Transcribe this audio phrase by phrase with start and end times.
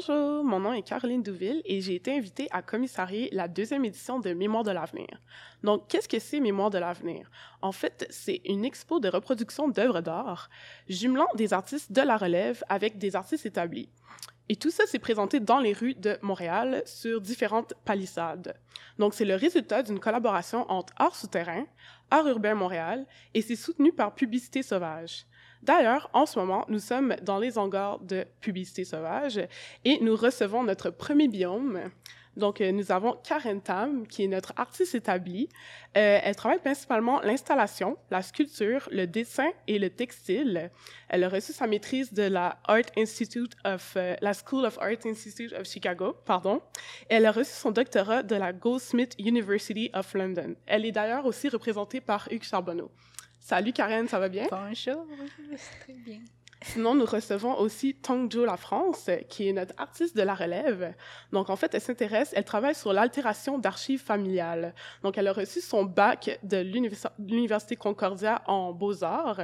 [0.00, 4.18] Bonjour, mon nom est Caroline Douville et j'ai été invitée à commissarier la deuxième édition
[4.18, 5.20] de Mémoire de l'avenir.
[5.62, 7.30] Donc, qu'est-ce que c'est Mémoire de l'avenir?
[7.60, 10.48] En fait, c'est une expo de reproduction d'œuvres d'art,
[10.88, 13.90] jumelant des artistes de la relève avec des artistes établis.
[14.48, 18.58] Et tout ça s'est présenté dans les rues de Montréal sur différentes palissades.
[18.98, 21.66] Donc, c'est le résultat d'une collaboration entre Art Souterrain,
[22.10, 25.26] Art Urbain Montréal et c'est soutenu par Publicité Sauvage.
[25.62, 29.40] D'ailleurs, en ce moment, nous sommes dans les hangars de Publicité Sauvage
[29.84, 31.90] et nous recevons notre premier biome.
[32.36, 35.48] Donc, euh, nous avons Karen Tam, qui est notre artiste établie.
[35.96, 40.70] Euh, elle travaille principalement l'installation, la sculpture, le dessin et le textile.
[41.08, 45.04] Elle a reçu sa maîtrise de la Art Institute of, euh, la School of Art
[45.04, 46.62] Institute of Chicago, pardon.
[47.08, 50.54] Elle a reçu son doctorat de la Goldsmith University of London.
[50.66, 52.90] Elle est d'ailleurs aussi représentée par Hugues Charbonneau.
[53.40, 54.46] Salut Karen, ça va bien?
[54.50, 55.06] Bonjour,
[55.80, 56.20] très bien.
[56.62, 60.94] Sinon, nous recevons aussi Tongjo La France, qui est notre artiste de la relève.
[61.32, 64.74] Donc, en fait, elle s'intéresse, elle travaille sur l'altération d'archives familiales.
[65.02, 69.40] Donc, elle a reçu son bac de l'Université Concordia en beaux-arts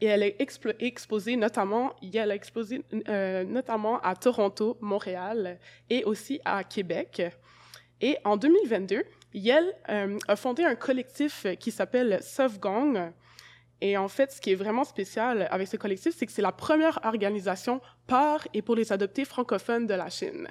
[0.00, 0.36] et elle est
[0.80, 7.22] exposée notamment, elle a exposé euh, notamment à Toronto, Montréal et aussi à Québec.
[8.00, 13.12] Et en 2022, Yel euh, a fondé un collectif qui s'appelle Sovgong,
[13.80, 16.52] et en fait, ce qui est vraiment spécial avec ce collectif, c'est que c'est la
[16.52, 20.48] première organisation par et pour les adoptés francophones de la Chine.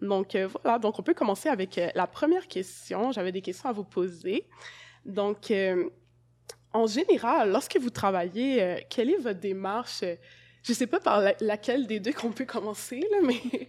[0.00, 3.12] Donc euh, voilà, donc on peut commencer avec euh, la première question.
[3.12, 4.46] J'avais des questions à vous poser.
[5.04, 5.90] Donc, euh,
[6.72, 10.00] en général, lorsque vous travaillez, quelle est votre démarche?
[10.00, 13.68] Je ne sais pas par laquelle des deux qu'on peut commencer, mais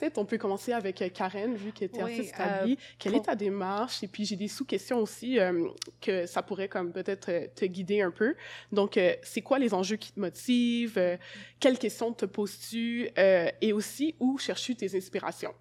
[0.00, 2.72] Peut-être on peut commencer avec euh, Karen, vu qu'elle était artiste établie.
[2.72, 4.02] Euh, Quelle est ta démarche?
[4.02, 5.68] Et puis j'ai des sous-questions aussi euh,
[6.00, 8.34] que ça pourrait comme peut-être te guider un peu.
[8.72, 11.18] Donc, c'est quoi les enjeux qui te motivent?
[11.58, 13.10] quelles questions te poses-tu?
[13.16, 15.52] et aussi, où cherches-tu tes inspirations?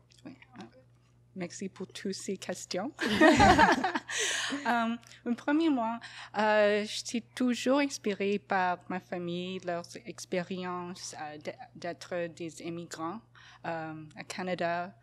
[1.40, 2.92] Merci pour toutes ces questions.
[4.66, 4.98] um,
[6.38, 11.16] euh, je suis toujours inspirée par ma famille, leurs expériences
[11.76, 13.22] d'être des immigrants
[13.66, 14.94] euh, à Canada,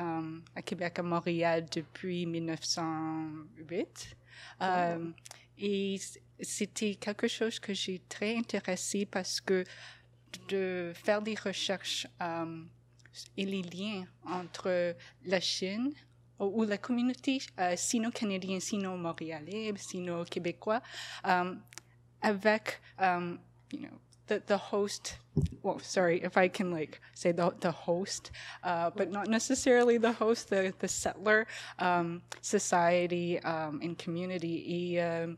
[0.00, 4.16] euh, à Québec, à Montréal depuis 1908.
[4.62, 5.10] Euh,
[5.58, 6.00] et
[6.40, 9.62] c'était quelque chose que j'ai très intéressé parce que
[10.48, 12.06] de faire des recherches
[13.36, 15.92] et les liens entre la Chine
[16.38, 17.40] ou la communauté
[17.76, 20.82] sino-canadienne, sino-montréalais, sino-québécois,
[22.20, 22.80] avec
[23.70, 25.18] you know, the, the host
[25.62, 28.30] well sorry if i can like say the, the host
[28.62, 31.46] uh, but not necessarily the host the, the settler
[31.78, 34.64] um, society um, and community.
[34.66, 35.34] Et, euh,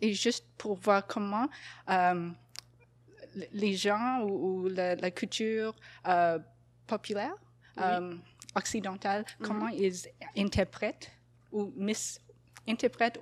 [0.00, 1.48] et juste pour voir comment
[1.86, 2.34] um,
[3.52, 5.74] les gens ou, la, culture
[6.04, 6.38] uh,
[6.86, 7.34] populaire
[7.76, 7.82] oui.
[7.82, 8.20] Um,
[8.54, 9.46] occidentale mm -hmm.
[9.46, 11.10] comment ils interprètent
[11.52, 12.18] ou mis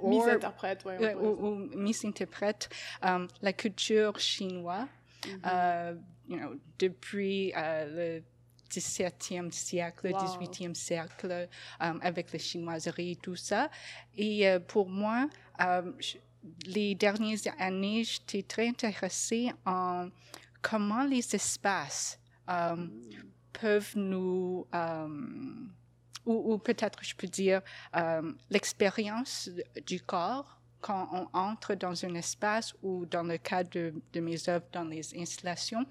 [0.00, 2.68] ou, misinterprète, ouais, ou, ou misinterprète
[3.02, 4.86] um, la culture chinoise
[5.26, 5.94] mm -hmm.
[5.94, 8.22] uh, you know, depuis le
[8.70, 10.18] 17e siècle, wow.
[10.18, 11.48] 18e siècle,
[11.78, 13.68] avec la chinoiserie et tout ça.
[14.16, 15.28] Et pour moi,
[15.98, 16.16] je,
[16.66, 20.08] les dernières années, j'étais très intéressée en
[20.60, 22.18] comment les espaces
[22.48, 22.88] mm.
[23.62, 25.70] Peuvent nous um,
[26.26, 27.60] ou, ou peut-être je peux dire
[27.96, 29.50] euh, l'expérience
[29.86, 34.48] du corps quand on entre dans un espace ou dans le cas de, de mes
[34.48, 35.86] œuvres dans les installations,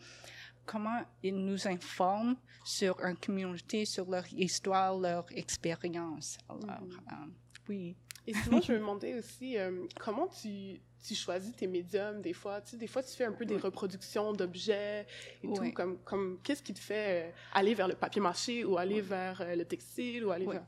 [0.66, 6.38] comment ils nous informent sur une communauté, sur leur histoire, leur expérience.
[6.50, 7.14] Alors, mm -hmm.
[7.14, 7.96] euh, oui.
[8.28, 12.62] Et sinon, je me demandais aussi euh, comment tu, tu, choisis tes médiums des fois?
[12.62, 15.08] Tu sais, des fois, tu fais un peu des reproductions d'objets
[15.44, 15.72] et tout.
[15.72, 19.42] Comme, comme qu'est-ce qui te fait euh, aller vers le papier mâché ou aller vers
[19.42, 20.66] euh, le textile ou aller vers...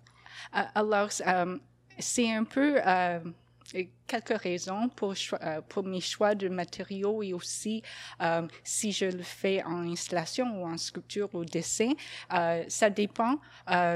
[0.51, 1.09] Alors,
[1.99, 2.79] c'est un peu
[4.07, 5.13] quelques raisons pour,
[5.69, 7.83] pour mes choix de matériaux et aussi
[8.63, 11.91] si je le fais en installation ou en sculpture ou dessin.
[12.67, 13.39] ça dépend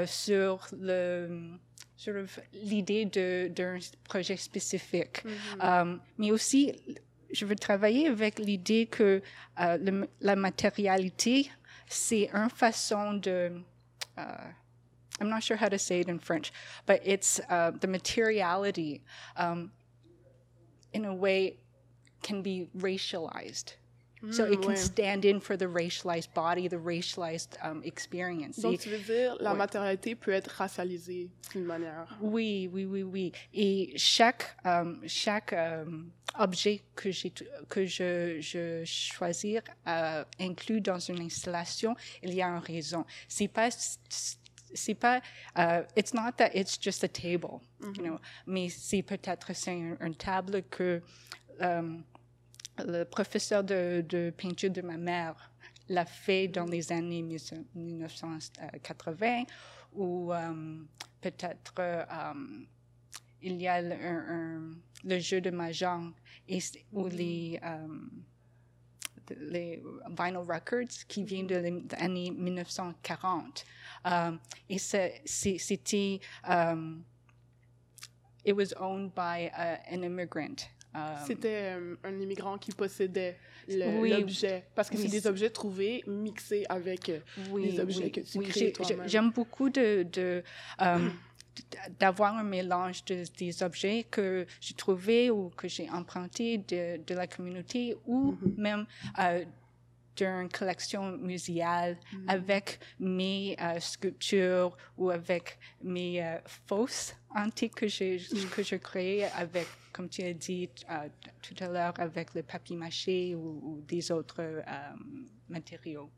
[0.06, 1.58] sur le
[2.54, 3.06] l'idée
[3.50, 5.24] d'un projet spécifique.
[5.24, 5.82] Mm -hmm.
[5.82, 6.74] um, mais aussi,
[7.32, 9.22] je veux travailler avec l'idée que
[9.58, 11.50] uh, le, la matérialité,
[11.88, 13.62] c'est une façon de...
[14.18, 14.54] Uh,
[15.20, 16.52] I'm not sure how to say it in French,
[16.86, 19.02] but it's uh, the materiality,
[19.36, 19.72] um,
[20.94, 21.58] in a way,
[22.22, 23.78] can be racialized.
[24.32, 24.76] So it can ouais.
[24.76, 28.58] stand in for the racialized body, the racialized um, experience.
[28.60, 29.58] Donc, tu veux dire, la ouais.
[29.58, 32.18] matérialité peut être racialisée d'une manière.
[32.22, 33.32] Oui, oui, oui, oui.
[33.54, 37.10] Et chaque, um, chaque um, objets que,
[37.70, 43.06] que je, je choisir euh, inclus dans une installation, il y a une raison.
[43.28, 43.70] C'est pas
[44.74, 45.22] c'est pas
[45.56, 48.04] uh, it's not that it's just a table you mm-hmm.
[48.04, 51.02] know mais c'est peut-être c'est une un table que
[51.62, 52.04] um,
[52.86, 55.52] le professeur de, de, peinture de ma mère
[55.90, 59.44] l'a fait dans les années 1980
[59.94, 60.88] ou um,
[61.22, 61.74] peut-être
[62.10, 62.66] um,
[63.42, 66.14] il y a le jeu de Mahjong
[66.48, 66.60] et,
[66.92, 67.16] ou mm-hmm.
[67.16, 68.10] les, um,
[69.36, 73.66] les vinyl records qui viennent de l'année 1940.
[74.06, 74.40] Um,
[74.70, 77.06] et c'était, um,
[78.44, 80.70] it was owned by uh, an immigrant.
[81.26, 81.74] C'était
[82.04, 87.20] un immigrant qui possédait l'objet, parce que c'est des objets trouvés mixés avec euh,
[87.58, 89.08] les objets que tu crées toi-même.
[89.08, 90.44] J'aime beaucoup de, de
[92.00, 97.16] d'avoir un mélange de, des objets que j'ai trouvés ou que j'ai empruntés de, de,
[97.16, 98.58] la communauté ou mm-hmm.
[98.58, 98.86] même
[99.20, 99.44] euh,
[100.18, 102.24] d'une collection muséale mm-hmm.
[102.28, 108.50] avec mes euh, sculptures ou avec mes euh, fausses antiques que j'ai mm.
[108.50, 111.08] que je créé avec comme tu as dit euh,
[111.42, 114.62] tout à l'heure avec le papier mâché ou, ou des autres euh,
[115.50, 116.12] matériaux.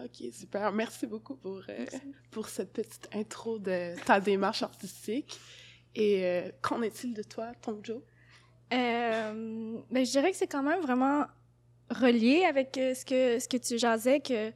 [0.00, 0.72] OK, super.
[0.72, 1.86] Merci beaucoup pour, euh,
[2.30, 5.38] pour cette petite intro de ta démarche artistique.
[5.94, 8.02] Et euh, qu'en est-il de toi, ton Joe?
[8.72, 11.24] Euh, ben, je dirais que c'est quand même vraiment
[11.90, 14.50] relié avec ce, que, ce que tu jasais, que,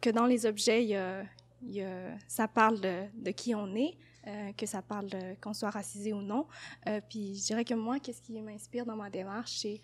[0.00, 1.24] que dans les objets, y a,
[2.28, 3.96] ça parle de, qui on est.
[4.56, 6.46] que ça parle qu'on soit racisé ou non.
[7.08, 9.80] puis je dirais que moi, qu'est-ce qui m'inspire dans ma démarche, c'est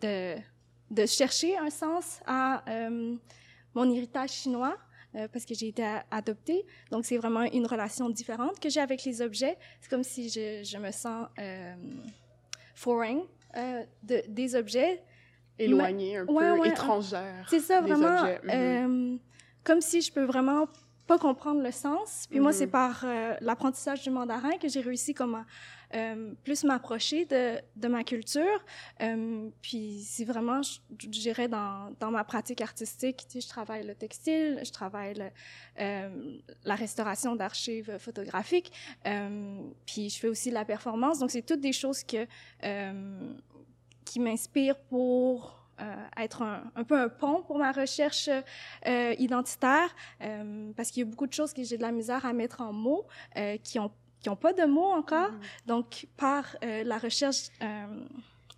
[0.00, 0.36] de
[0.90, 3.16] de chercher un sens à euh,
[3.74, 4.76] mon héritage chinois
[5.14, 6.64] euh, parce que j'ai été adoptée.
[6.90, 9.56] Donc, c'est vraiment une relation différente que j'ai avec les objets.
[9.80, 11.74] C'est comme si je, je me sens euh,
[12.74, 13.22] foreign
[13.56, 15.02] euh, de, des objets.
[15.58, 17.46] Éloignée, un peu étrangère.
[17.48, 18.22] C'est ça, vraiment.
[18.44, 19.18] Mhm.
[19.64, 20.68] comme si je peux vraiment
[21.06, 22.26] pas comprendre le sens.
[22.28, 22.72] Puis moi, c'est mhm.
[22.72, 23.06] par
[23.40, 25.46] l'apprentissage du mandarin que j'ai réussi comme à,
[25.94, 28.64] euh, plus m'approcher de, ma culture.
[29.02, 33.94] Euh, puis c'est vraiment, je, dirais, dans, dans, ma pratique artistique, tu je travaille le
[33.94, 35.28] textile, je travaille le,
[35.80, 38.72] euh, la restauration d'archives photographiques,
[39.86, 41.18] puis je fais aussi la performance.
[41.20, 42.26] Donc c'est toutes des choses que,
[44.04, 45.62] qui m'inspirent pour
[46.16, 48.28] être un, peu un pont pour ma recherche
[48.86, 49.94] identitaire,
[50.76, 52.72] parce qu'il y a beaucoup de choses que j'ai de la misère à mettre en
[52.72, 53.06] mots,
[53.62, 53.92] qui ont
[54.26, 55.30] qui n'ont pas de mots encore.
[55.30, 55.66] Mm-hmm.
[55.66, 57.86] Donc, par euh, la recherche euh,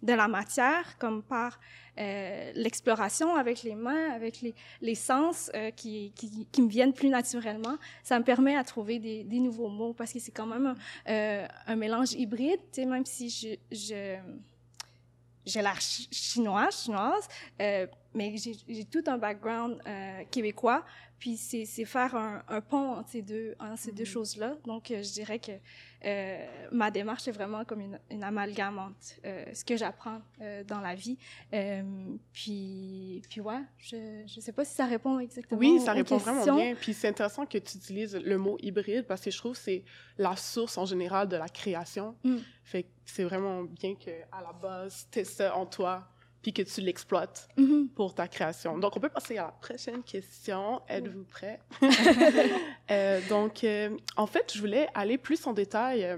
[0.00, 1.61] de la matière, comme par
[1.99, 7.11] euh, l'exploration avec les mains, avec les, les sens qui, qui, qui, me viennent plus
[7.11, 10.75] naturellement, ça me permet à trouver des, des nouveaux mots parce que c'est quand même
[11.06, 14.17] un, un mélange hybride, tu sais, même si je, je
[15.49, 17.29] j'ai l'air chinoise, chinoise,
[17.61, 20.84] euh, mais j'ai tout un background euh, québécois.
[21.19, 24.06] Puis c'est faire un, un, pont entre ces deux, entre ces deux mm-hmm.
[24.06, 24.55] choses-là.
[24.64, 25.50] Donc, euh, je dirais que
[26.05, 28.96] euh, ma démarche est vraiment comme une, une amalgame entre
[29.52, 30.20] ce que j'apprends
[30.69, 31.19] dans la vie.
[32.32, 35.58] puis, puis ouais, je ne sais pas si ça répond exactement.
[35.58, 36.76] Oui, ça répond vraiment bien.
[36.76, 39.82] Puis c'est intéressant que tu utilises le mot hybride parce que je trouve que c'est
[40.19, 42.14] la source en général de la création.
[42.23, 42.37] Mm.
[42.62, 46.09] Fait que c'est vraiment bien que à la base, tu ça en toi
[46.42, 47.88] puis que tu l'exploites mm-hmm.
[47.88, 48.78] pour ta création.
[48.78, 50.80] Donc, on peut passer à la prochaine question.
[50.88, 51.61] Êtes-vous prêts?
[52.90, 56.16] euh, donc, euh, en fait, je voulais aller plus en détail, euh,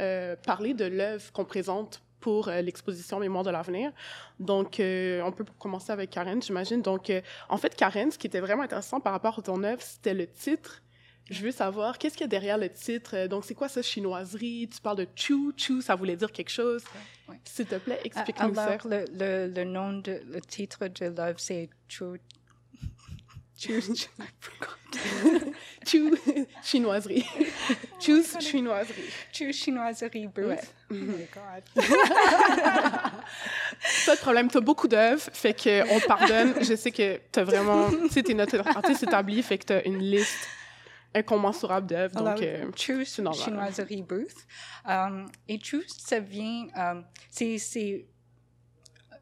[0.00, 3.90] euh parler de l'œuvre qu'on présente pour l'exposition Mémoire de l'avenir.
[4.38, 6.80] Donc, on peut commencer avec Karen, j'imagine.
[6.80, 7.10] Donc,
[7.48, 10.28] en fait, Karen, ce qui était vraiment intéressant par rapport à ton œuvre, c'était le
[10.28, 10.82] titre
[11.32, 13.16] je veux savoir, qu'est-ce qu'il y a derrière le titre?
[13.16, 14.68] Euh, donc, c'est quoi ça, chinoiserie?
[14.72, 16.84] Tu parles de Chu, Chu, ça voulait dire quelque chose.
[17.44, 18.76] S'il te plaît, explique-nous ça.
[18.84, 22.20] Le, le, le, nom de, le titre de l'œuvre, c'est Chu.
[23.56, 23.80] Chu,
[25.86, 26.14] Chu,
[26.64, 27.24] chinoiserie.
[28.00, 29.04] Chu, chinoiserie.
[29.32, 30.28] Chu, chinoiserie.
[30.36, 30.58] Ouais.
[30.90, 31.62] Oh my God.
[34.06, 36.54] Pas de problème, tu as beaucoup d'œuvres, fait qu'on pardonne.
[36.60, 39.72] Je sais que tu as vraiment, tu sais, t'es notre artiste établi, fait que tu
[39.74, 40.48] as une liste
[41.14, 42.14] incommensurable d'œuvres.
[42.14, 44.46] Donc, euh, Choose Chinoiserie Booth.
[44.84, 48.06] Um, et Choose, ça vient, um, c'est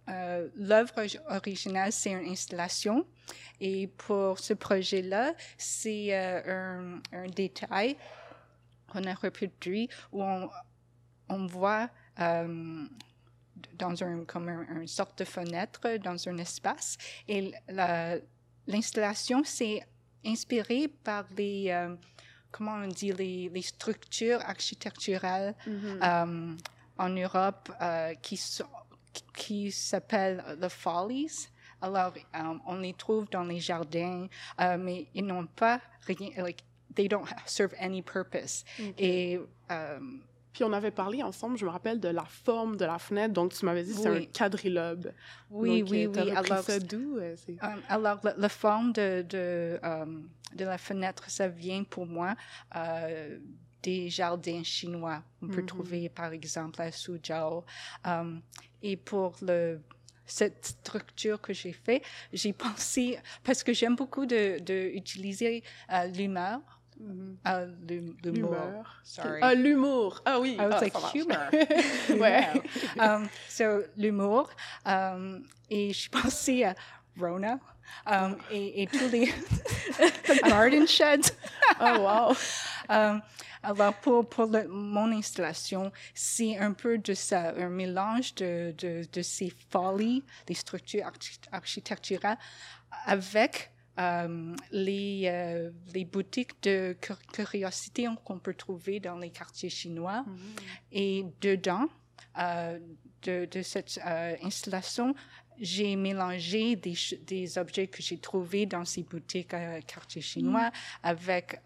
[0.09, 0.93] euh, l'œuvre
[1.29, 3.07] originale, c'est une installation.
[3.61, 7.97] Et pour ce projet-là, c'est euh, un, un, détail
[8.89, 10.49] qu'on a reproduit où on,
[11.29, 11.91] on voit
[13.79, 16.99] dans un, comme une sorte de fenêtre dans un espace.
[17.29, 17.53] Et
[18.67, 19.87] l'installation, c'est
[20.25, 21.95] inspiré par les, euh,
[22.51, 26.59] comment on dit, les, les structures architecturales mm -hmm.
[26.99, 28.69] en Europe euh, qui, sont,
[29.35, 31.49] qui s'appellent The Follies.
[31.83, 32.13] Alors,
[32.67, 34.27] on les trouve dans les jardins,
[34.61, 36.63] euh, mais ils n'ont pas rien, like,
[36.95, 38.65] they don't serve any purpose.
[38.99, 42.99] Et um, puis on avait parlé ensemble, je me rappelle de la forme de la
[42.99, 45.13] fenêtre, donc tu m'avais dit que c'est un quadrilobe.
[45.51, 46.31] Oui, donc, oui, oui.
[46.31, 51.85] Alors, ça d'où um, Alors, la, forme de, de, um, de, la fenêtre, ça vient
[51.85, 52.35] pour moi
[52.75, 53.39] euh,
[53.83, 55.23] des jardins chinois.
[55.41, 55.67] On peut mm-hmm.
[55.67, 57.65] trouver, par exemple, à Suzhou.
[58.05, 58.43] Um,
[58.83, 59.81] et pour le
[60.31, 62.03] cette structure que j'ai fait,
[62.33, 66.61] j'ai pensé, parce que j'aime beaucoup de, de utiliser euh, l'humeur
[67.01, 68.15] Mm -hmm.
[68.25, 68.85] l'humour.
[69.05, 69.41] Sorry.
[69.43, 70.21] Ah, l'humour.
[70.27, 70.53] Ah oui.
[70.53, 71.49] I was ah, like humor.
[72.23, 72.63] ouais.
[72.99, 74.51] um, so, l'humour.
[74.85, 76.75] Um, et je pensais à
[77.19, 77.59] Rona.
[78.07, 79.33] Um, et, et, tous les
[80.49, 81.33] garden sheds.
[81.81, 82.37] oh, wow.
[82.89, 83.23] Um,
[83.63, 89.07] alors, pour, pour le, mon installation, c'est un peu de ça, un mélange de, de,
[89.13, 91.09] de ces folies, des structures
[91.53, 92.39] architecturales,
[93.07, 96.97] avec euh, les, euh, les, boutiques de
[97.33, 100.23] curiosité qu'on peut trouver dans les quartiers chinois.
[100.23, 100.37] Mm.
[100.93, 101.87] Et dedans
[102.39, 102.79] euh,
[103.23, 104.01] de, de, cette
[104.43, 105.15] installation,
[105.61, 106.95] j'ai mélangé des,
[107.27, 109.55] des, objets que j'ai trouvés dans ces boutiques
[109.87, 110.73] quartiers chinois mm.
[111.03, 111.61] avec,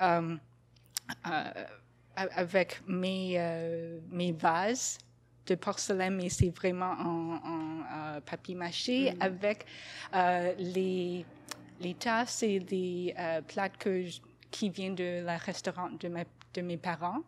[2.16, 4.98] avec mes, mes vases
[5.46, 9.16] de porcelaine, mais c'est vraiment en, papier mâché, mm.
[9.20, 9.66] avec
[10.12, 11.24] les
[11.80, 13.40] les tasses, c'est des euh,
[13.78, 14.04] que
[14.50, 16.08] qui viennent de la restaurant de,
[16.54, 17.22] de mes parents.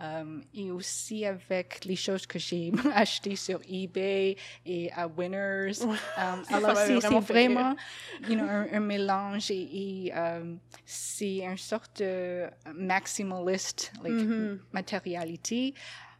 [0.00, 5.82] Euh, et aussi avec les choses que j'ai achetées sur eBay et à Winners.
[5.82, 7.74] Um, alors, c'est vraiment,
[8.28, 14.58] you know, un, mélange et, um, c'est une sorte de maximaliste like, mm-hmm.
[14.72, 15.74] matérialité,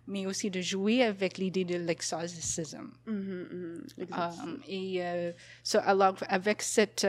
[0.09, 2.91] mais aussi de jouer avec l'idée de l'exorcisme.
[3.07, 4.43] Mm-hmm, mm-hmm.
[4.43, 5.33] Um, et euh,
[5.63, 7.07] so, alors, avec cette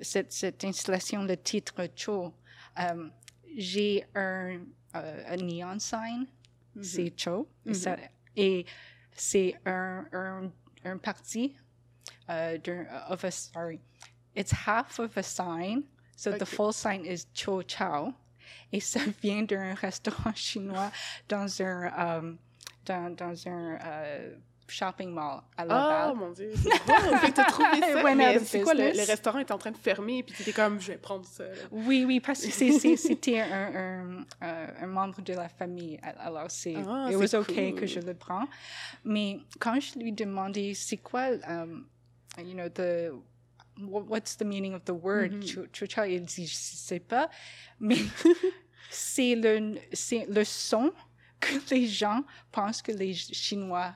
[0.00, 2.34] cette, cette, installation, le titre Cho,
[2.76, 3.12] um,
[3.56, 4.60] j'ai un,
[4.94, 6.26] uh, neon sign,
[6.74, 6.84] mm -hmm.
[6.84, 8.08] c'est Cho, mm -hmm.
[8.36, 8.66] et
[9.12, 10.52] c'est un, un,
[10.84, 11.56] un parti
[12.28, 12.58] uh,
[13.08, 13.80] of a, sorry,
[14.34, 15.84] it's half of a sign,
[16.16, 16.38] so okay.
[16.38, 18.14] the full sign is Cho Chao,
[18.72, 20.90] et ça vient d'un restaurant chinois
[21.28, 22.38] dans un, um,
[22.84, 24.36] dans, dans un uh,
[24.68, 26.10] shopping mall à Laval.
[26.12, 26.70] Oh mon Dieu, c'est
[27.32, 28.14] t'as trouvé ça.
[28.14, 30.92] mais c'est quoi, le, le, restaurant est en train de fermer, puis t'étais comme, je
[30.92, 31.44] vais prendre ça.
[31.70, 35.98] Oui, oui, parce que c'était un, un, membre de la famille.
[36.02, 37.40] Alors, c'est ah, it was cool.
[37.40, 38.46] OK que je le prends.
[39.04, 41.86] Mais quand je lui demandais, c'est quoi, um,
[42.38, 43.12] you know, the
[43.80, 45.32] what's the meaning of the word?
[45.32, 46.08] Mm -hmm.
[46.08, 47.30] il dit, je sais pas,
[47.80, 47.98] mais
[48.90, 49.78] c'est le,
[50.28, 50.92] le son
[51.40, 53.94] que les gens pensent que les Chinois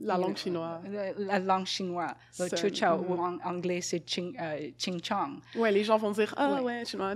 [0.00, 0.82] la langue chinoise.
[1.18, 2.14] La, langue chinoise.
[2.38, 3.20] Le chucha ou mm.
[3.20, 5.40] en anglais c'est ching, euh, ching chong.
[5.54, 7.14] Ouais, les gens vont dire ah ouais, chinois.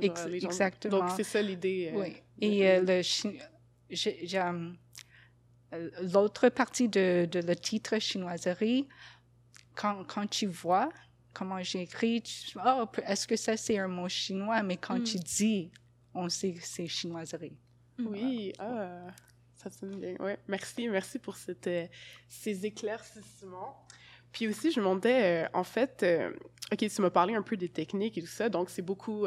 [0.00, 0.98] Ex exactement.
[0.98, 1.92] Donc c'est ça l'idée.
[1.94, 2.16] Euh, oui.
[2.40, 3.02] Et euh, le
[5.72, 8.88] euh, l'autre partie de, de, le titre chinoiserie,
[9.76, 10.88] quand, quand tu vois
[11.32, 12.22] comment j'ai écrit,
[12.56, 15.04] oh, est-ce que ça c'est un mot chinois, mais quand mm.
[15.04, 15.70] tu dis,
[16.12, 17.56] on sait que c'est chinoiserie.
[17.98, 19.06] Oui, ah.
[19.62, 20.16] Ça sonne bien.
[20.20, 20.38] Ouais.
[20.48, 21.86] Merci, merci pour cette, euh,
[22.28, 23.86] ces éclaircissements.
[24.32, 26.32] Puis aussi, je me demandais, euh, en fait, euh,
[26.72, 29.26] OK, tu m'as parlé un peu des techniques et tout ça, donc c'est beaucoup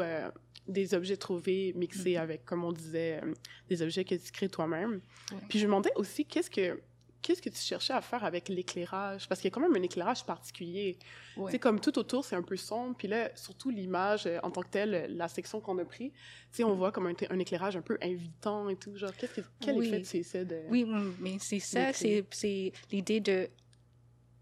[0.66, 2.20] des objets trouvés mixés mm-hmm.
[2.20, 3.20] avec, comme on disait,
[3.68, 5.00] des objets que tu crées toi-même.
[5.48, 6.80] Puis je me demandais aussi, qu'est-ce que
[7.24, 9.26] qu'est-ce que tu cherchais à faire avec l'éclairage?
[9.26, 10.98] Parce qu'il y a quand même un éclairage particulier.
[11.34, 12.94] Tu sais, comme tout autour, c'est un peu sombre.
[12.96, 16.18] Puis là, surtout l'image euh, en tant que telle, la section qu'on a pris, tu
[16.52, 18.94] sais, on voit comme un, un, éclairage un peu invitant et tout.
[18.96, 19.26] Genre, que,
[19.58, 20.60] quel effet c'est ça de...
[20.68, 20.86] Oui,
[21.18, 23.48] mais c'est ça, c'est l'idée de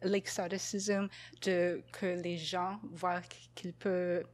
[0.02, 1.08] l'exoticisme,
[1.46, 3.22] de que les gens voient
[3.54, 4.26] qu'ils peuvent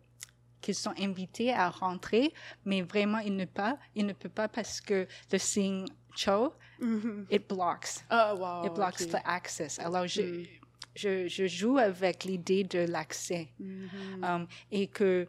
[0.61, 2.33] qu'ils sont invités à rentrer,
[2.64, 5.87] mais vraiment, ils ne, pas, ils ne peuvent pas parce que le signe
[6.17, 7.23] Cho, mm-hmm.
[7.30, 8.02] it blocks.
[8.11, 8.64] Oh, wow.
[8.64, 9.78] It blocks the access.
[9.78, 10.47] Alors, je, mm.
[10.94, 13.49] je, je, joue avec l'idée de l'accès.
[13.61, 14.25] Mm-hmm.
[14.25, 15.26] Um, et que,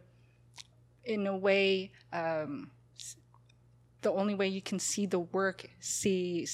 [1.06, 2.70] in a way, um,
[4.02, 6.46] the only way you can see the work, c'est,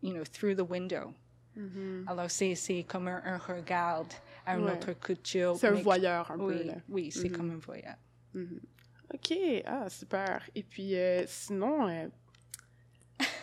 [0.00, 1.14] you know, through the window.
[1.58, 2.08] Mm-hmm.
[2.08, 4.06] Alors, c'est comme un, un regard
[4.44, 4.72] à ouais.
[4.72, 5.56] autre culture.
[5.56, 6.62] C'est un voyeur un oui, peu.
[6.64, 6.74] Là.
[6.88, 7.96] Oui, c'est comme un voyeur.
[9.14, 10.42] OK, ah, super.
[10.54, 12.08] Et puis, euh, sinon, euh,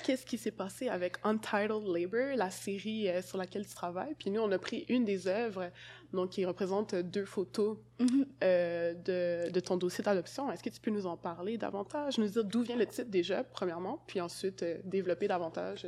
[0.04, 4.14] qu'est-ce qui s'est passé avec Untitled Labor, la série euh, sur laquelle tu travailles?
[4.20, 5.72] Puis nous, on a pris une des œuvres,
[6.12, 8.26] donc qui représente deux photos Mhm.
[8.44, 10.52] euh, de, de ton dossier d'adoption.
[10.52, 13.44] Est-ce que tu peux nous en parler davantage, nous dire d'où vient le titre déjà,
[13.44, 15.88] premièrement, puis ensuite euh, développer davantage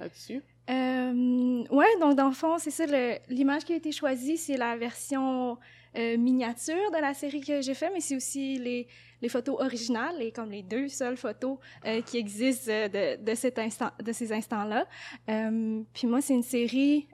[0.00, 0.42] là-dessus?
[0.68, 2.84] Ouais, donc dans le fond, c'est ça,
[3.28, 5.58] l'image qui a été choisie, c'est la version
[5.96, 8.86] euh, miniature de la série que j'ai fait, mais c'est aussi les,
[9.24, 13.34] les photos originales, et comme les deux seules photos euh, qui existent euh, de, de,
[13.34, 14.86] cet instant, de ces instants-là.
[15.30, 17.08] Euh, puis moi, c'est une série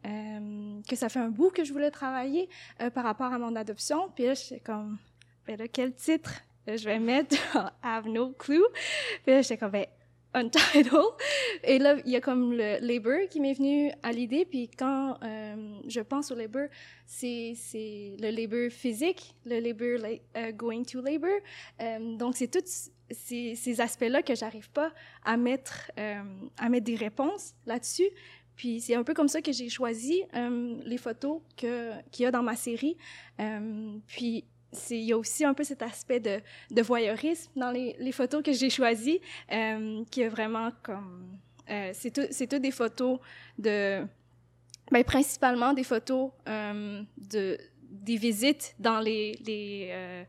[0.89, 2.49] que ça fait un bout que je voulais travailler
[2.95, 4.11] par rapport à mon adoption.
[4.15, 4.99] Puis là, j'étais comme,
[5.47, 7.37] ben là, quel titre je vais mettre?
[7.55, 8.65] I have no clue.
[9.25, 9.87] Puis là, j'étais comme, ben,
[10.33, 10.93] Untitled.
[11.65, 14.45] Et là, il y a comme le labor qui m'est venu à l'idée.
[14.45, 16.69] Puis quand euh, je pense au labor,
[17.07, 17.55] c'est
[18.21, 19.99] le labor physique, le labor
[20.37, 21.31] euh, going to labor.
[21.81, 24.93] Euh, donc, c'est tous ces, aspects-là que j'arrive pas
[25.25, 28.09] à mettre, à mettre des réponses là-dessus.
[28.55, 30.23] Puis c'est un peu comme ça que j'ai choisi
[30.85, 32.97] les photos qu'il y a dans ma série.
[34.07, 34.45] Puis
[34.91, 38.71] il y a aussi un peu cet aspect de, voyeurisme dans les, photos que j'ai
[38.71, 39.21] choisies,
[39.53, 41.39] euh, qui est vraiment comme...
[41.69, 43.19] euh, c'est tout- toutes des photos
[43.59, 44.05] de...
[44.91, 49.33] Ben, principalement des photos euh, de, des visites dans les...
[49.45, 50.27] les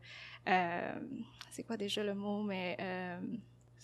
[1.50, 2.76] c'est quoi déjà le mot, mais...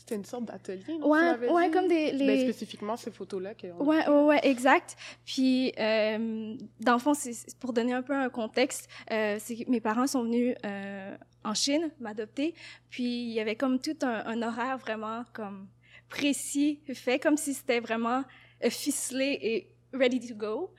[0.09, 1.71] C'était une sorte d'atelier, ouais, ouais, dit?
[1.71, 2.13] comme des...
[2.13, 2.41] Ben, Les...
[2.45, 3.51] spécifiquement, ces photos-là.
[3.51, 4.97] a Ouais, ouais, ouais, exact.
[5.27, 9.71] Puis, euh, dans le fond, c'est pour donner un peu un contexte, euh, c'est que
[9.71, 12.55] mes parents sont venus euh, en Chine m'adopter,
[12.89, 15.69] puis il y avait comme tout un, un horaire vraiment comme
[16.09, 18.25] précis fait, comme si c'était vraiment
[18.65, 20.73] euh, ficelé et ready to go.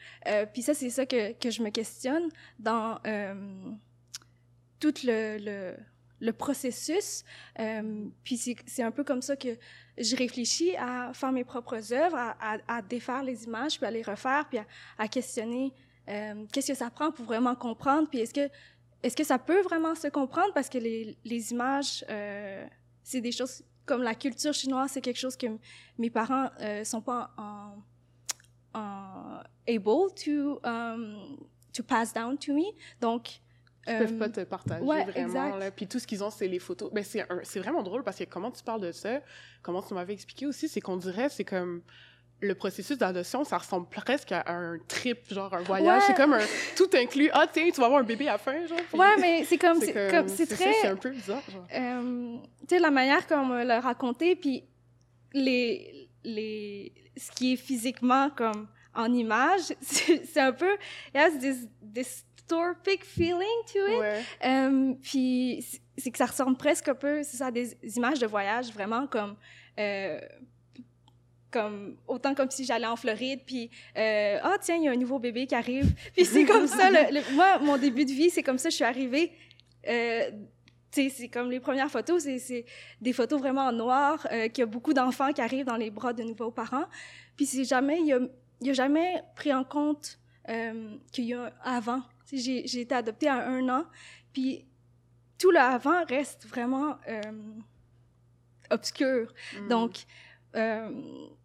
[0.54, 2.98] Puis ça, c'est ça que, que je me questionne dans
[4.80, 5.76] tout le, le,
[6.20, 7.24] le processus.
[7.60, 9.58] Euh, puis c'est un peu comme ça que
[9.98, 14.48] je réfléchis à faire mes propres œuvres, à, défaire les images, puis à les refaire,
[14.50, 14.60] puis
[14.98, 15.74] à, questionner
[16.10, 18.50] euh, qu'est-ce que ça prend pour vraiment comprendre, puis est-ce que,
[19.04, 22.66] est-ce que ça peut vraiment se comprendre, parce que les, images, euh,
[23.04, 25.48] c'est des choses comme la culture chinoise, c'est quelque chose que
[25.98, 27.74] mes parents euh, sont pas en,
[28.74, 31.38] en able to, um,
[31.74, 32.74] to pass down to me.
[33.02, 33.42] Donc,
[33.90, 35.56] Ils peuvent euh, pas te partager ouais, vraiment.
[35.58, 35.72] Là.
[35.72, 36.92] Puis tout ce qu'ils ont, c'est les photos.
[36.92, 39.22] Ben, c'est c'est vraiment drôle parce que comment tu parles de ça,
[39.62, 41.82] comment tu m'avais expliqué aussi, c'est qu'on dirait, c'est comme
[42.42, 46.02] le processus d'adoption, ça ressemble presque à un trip, genre un voyage.
[46.02, 46.08] Ouais.
[46.08, 47.30] C'est comme un tout inclus.
[47.34, 48.78] Ah, tiens, tu vas avoir un bébé à la fin, genre.
[48.90, 51.68] Puis ouais, mais c'est comme, c'est comme- comme, c'est très, C'est un peu bizarre, genre.
[51.74, 54.64] euh, tu sais, la manière qu'on me l'a raconté, puis
[55.34, 60.78] les, les, ce qui est physiquement comme en image, c'est un peu,
[61.94, 64.00] this dystopic feeling to it.
[64.00, 64.22] Ouais.
[64.46, 65.66] Euh, puis
[65.98, 69.06] c'est- que ça ressemble presque un peu, c'est ça, à des images de voyage, vraiment
[69.08, 69.36] comme,
[69.80, 70.20] euh,
[71.52, 74.96] comme autant comme si j'allais en Floride, puis euh, ah tiens, il y a un
[74.96, 75.94] nouveau bébé qui arrive.
[76.16, 78.76] Puis c'est comme ça, le, le- moi, mon début de vie, c'est comme ça, je
[78.76, 79.32] suis arrivée.
[79.88, 80.30] Euh,
[80.92, 82.66] tu sais, c'est comme les premières photos, c'est-
[83.02, 85.90] des photos vraiment en noir, euh, qu'il y a beaucoup d'enfants qui arrivent dans les
[85.90, 86.86] bras de nouveaux parents.
[87.36, 88.08] Puis c'est jamais, il
[88.62, 92.02] y a, jamais pris en compte euh, qu'il y a un avant.
[92.32, 93.86] J'ai j'ai été adoptée à un an,
[94.34, 94.66] puis
[95.38, 97.22] tout le avant reste vraiment euh,
[98.70, 99.34] obscur.
[99.56, 99.68] Mm.
[99.70, 100.06] Donc,
[100.56, 100.90] euh,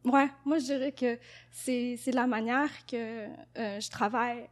[0.05, 1.19] ouais, moi je dirais que
[1.51, 2.97] c'est c'est la manière que
[3.59, 4.49] euh, je travaille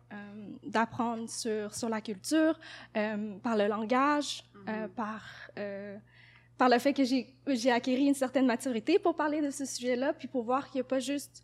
[0.65, 2.59] d'apprendre sur, sur la culture,
[3.43, 4.89] par le langage, Mhm.
[4.91, 5.51] par,
[6.57, 10.13] par le fait que j'ai j'ai acquis une certaine maturité pour parler de ce sujet-là,
[10.13, 11.43] puis pour voir qu'il n'y a pas juste.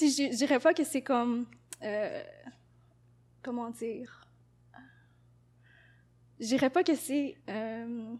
[0.00, 1.46] Je dirais pas que c'est comme.
[3.44, 4.20] Comment dire?
[6.40, 7.36] Je dirais pas que c'est.
[7.48, 8.18] euh, tu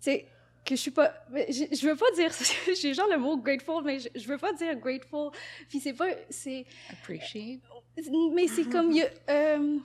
[0.00, 0.26] sais,
[0.64, 1.12] que je suis pas.
[1.32, 2.30] Je, veux pas dire.
[2.80, 5.30] J'ai genre le mot grateful, mais je, je veux pas dire grateful.
[5.68, 6.06] Puis c'est pas.
[6.30, 6.64] C'est.
[6.90, 7.60] Appreciate.
[8.32, 8.92] Mais c'est comme.
[8.92, 9.78] y a, euh,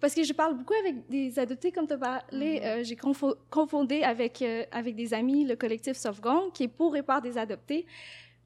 [0.00, 2.60] parce que je parle beaucoup avec des adoptés, comme tu as parlé.
[2.60, 2.66] Mhm.
[2.66, 6.96] euh, J'ai confo- confondé avec, euh, avec des amis le collectif Sauvegarde, qui est pour
[6.96, 7.84] et par des adoptés.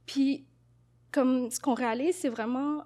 [0.07, 0.47] Puis,
[1.13, 2.85] comme ce qu'on réalise, c'est vraiment.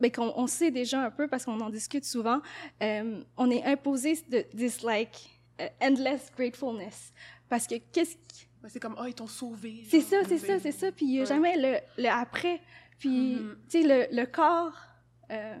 [0.00, 2.40] Ben, qu'on on sait déjà un peu parce qu'on en discute souvent.
[2.82, 5.30] euh, on est imposé de this like
[5.60, 7.12] uh, endless gratefulness.
[7.48, 9.84] Parce que qu'est-ce qui- c'est comme, ah, ils t'ont sauvé.
[9.88, 10.90] c'est ça, c'est ça, c'est ça.
[10.92, 11.26] Puis il n'y a Ouais.
[11.26, 12.60] jamais le, le après.
[12.98, 13.56] Puis, Mhm.
[13.70, 14.76] tu sais, le, le corps,
[15.30, 15.56] euh,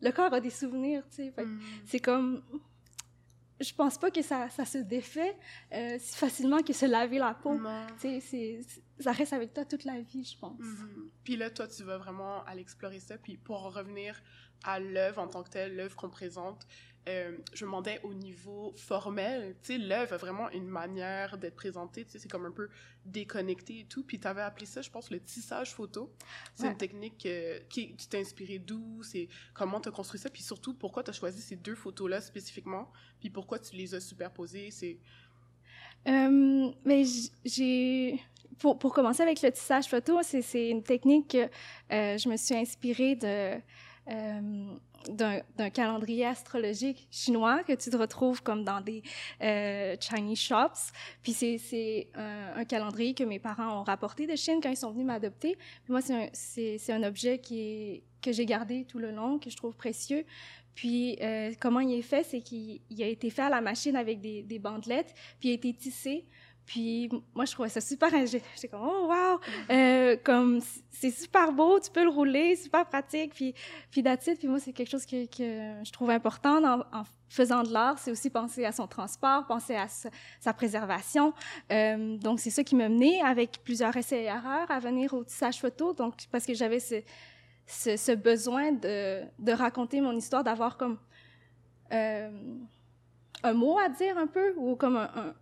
[0.00, 1.32] le corps a des souvenirs, tu sais.
[1.44, 1.60] Mm.
[1.84, 2.42] C'est comme,
[3.60, 5.36] je pense pas que ça, ça se défait
[5.72, 7.58] euh, si facilement que se laver la peau.
[8.00, 10.58] Tu sais, c'est- ça reste avec toi toute la vie, je pense.
[10.58, 11.10] Mhm.
[11.24, 13.18] Puis là, toi, tu vas vraiment aller explorer ça.
[13.18, 14.20] Puis pour en revenir
[14.64, 16.66] à l'œuvre en tant que telle, l'œuvre qu'on présente,
[17.08, 21.56] euh, je me demandais au niveau formel, tu sais, l'œuvre a vraiment une manière d'être
[21.56, 22.68] présentée, tu sais, c'est comme un peu
[23.06, 24.04] déconnecté et tout.
[24.04, 26.12] Puis tu avais appelé ça, je pense, le tissage photo.
[26.54, 30.28] C'est une technique euh, qui tu t'es inspiré d'où, c'est comment tu as construit ça,
[30.28, 34.00] puis surtout pourquoi tu as choisi ces deux photos-là spécifiquement, puis pourquoi tu les as
[34.00, 34.70] superposées?
[34.70, 34.98] C'est.
[36.06, 37.04] Euh, mais
[37.44, 38.20] j'ai
[38.58, 41.48] pour, commencer avec le tissage photo, c'est une technique que
[41.90, 43.60] je me suis inspirée de
[45.08, 49.02] d'un calendrier astrologique chinois que tu te retrouves comme dans des
[49.40, 50.92] euh, Chinese shops.
[51.22, 55.06] Puis c'est un, calendrier que mes parents ont rapporté de Chine quand ils sont venus
[55.06, 55.56] m'adopter.
[55.88, 60.24] Moi, c'est un, objet que j'ai gardé tout le long, que je trouve précieux.
[60.74, 64.20] Puis euh, comment il est fait, c'est qu'il a été fait à la machine avec
[64.20, 66.26] des, des bandelettes, puis il a été tissé
[66.70, 68.10] puis moi, je trouvais ça super.
[68.26, 69.40] J'étais comme, oh, wow!
[69.70, 70.60] Euh, comme,
[70.92, 73.34] c'est super beau, tu peux le rouler, super pratique.
[73.34, 73.54] Puis,
[73.90, 77.98] puis Puis moi, c'est quelque chose que, je trouve important en, faisant de l'art.
[77.98, 81.34] C'est aussi penser à son transport, penser à sa, préservation.
[81.72, 85.24] Euh, donc, c'est ça qui m'a mené avec plusieurs essais et erreurs à venir au
[85.24, 85.92] tissage photo.
[85.92, 90.98] Donc, parce que j'avais ce, besoin de, de, raconter mon histoire, d'avoir comme
[91.92, 92.30] euh,
[93.42, 95.34] un mot à dire un peu ou comme un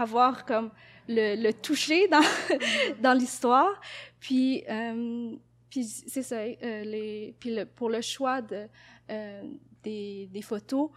[0.00, 0.70] avoir comme
[1.08, 2.20] le, toucher dans,
[3.02, 3.80] dans l'histoire.
[4.20, 5.34] Puis, euh,
[5.68, 8.66] puis c'est ça, euh, les, puis le, pour le choix de,
[9.10, 9.42] euh,
[9.82, 10.90] des, des, photos,